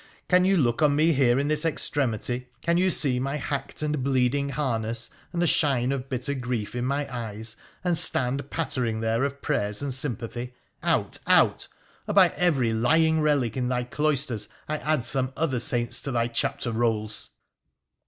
[0.27, 4.01] Can you look on me here in this extremity, can you see my hacked and
[4.03, 9.23] bleeding harness, and the shine of bitter grief in my eyes, and stand pattering there
[9.23, 10.55] of prayers and sympathy?
[10.81, 11.19] Out!
[11.27, 11.67] Out!
[12.07, 16.29] or by every lying relic in thy cloisters I add some other saints to thy
[16.29, 17.29] chapter rolls